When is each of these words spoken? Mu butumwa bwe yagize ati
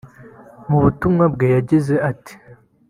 Mu 0.69 0.77
butumwa 0.83 1.25
bwe 1.33 1.47
yagize 1.55 1.95
ati 2.11 2.33